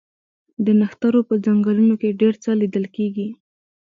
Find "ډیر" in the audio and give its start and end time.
2.21-2.33